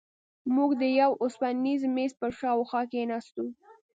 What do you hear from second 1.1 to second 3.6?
اوسپنیز میز پر شاوخوا کېناستو.